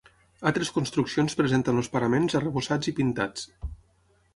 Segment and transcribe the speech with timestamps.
[0.51, 3.51] Altres construccions presenten els paraments arrebossats i pintats.